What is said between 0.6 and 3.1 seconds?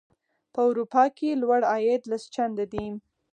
اروپا کې لوړ عاید لس چنده دی.